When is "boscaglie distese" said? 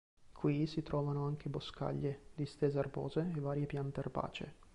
1.47-2.79